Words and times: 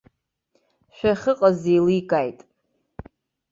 Шәахьыҟаз 0.95 1.59
еиликааит. 1.73 2.39